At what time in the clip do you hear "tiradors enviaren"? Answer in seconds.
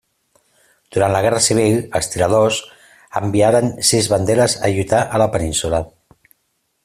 2.13-3.71